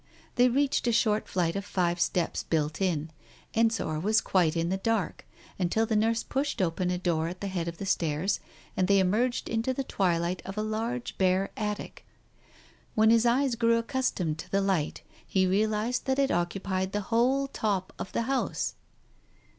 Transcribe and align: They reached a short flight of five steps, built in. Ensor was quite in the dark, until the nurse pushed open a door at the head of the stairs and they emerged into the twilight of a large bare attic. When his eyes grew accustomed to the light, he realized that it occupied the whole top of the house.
They 0.33 0.49
reached 0.49 0.87
a 0.87 0.91
short 0.91 1.27
flight 1.27 1.55
of 1.55 1.63
five 1.63 1.99
steps, 2.01 2.41
built 2.41 2.81
in. 2.81 3.11
Ensor 3.53 3.99
was 3.99 4.19
quite 4.19 4.57
in 4.57 4.69
the 4.69 4.77
dark, 4.77 5.27
until 5.59 5.85
the 5.85 5.95
nurse 5.95 6.23
pushed 6.23 6.59
open 6.59 6.89
a 6.89 6.97
door 6.97 7.27
at 7.27 7.39
the 7.39 7.47
head 7.47 7.67
of 7.67 7.77
the 7.77 7.85
stairs 7.85 8.39
and 8.75 8.87
they 8.87 8.97
emerged 8.97 9.47
into 9.47 9.75
the 9.75 9.83
twilight 9.83 10.41
of 10.43 10.57
a 10.57 10.63
large 10.63 11.19
bare 11.19 11.51
attic. 11.55 12.03
When 12.95 13.11
his 13.11 13.27
eyes 13.27 13.53
grew 13.53 13.77
accustomed 13.77 14.39
to 14.39 14.49
the 14.49 14.59
light, 14.61 15.03
he 15.23 15.45
realized 15.45 16.05
that 16.07 16.17
it 16.17 16.31
occupied 16.31 16.93
the 16.93 17.01
whole 17.01 17.45
top 17.47 17.93
of 17.99 18.11
the 18.11 18.23
house. 18.23 18.73